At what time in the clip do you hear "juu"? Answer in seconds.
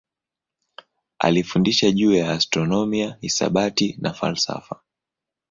1.91-2.11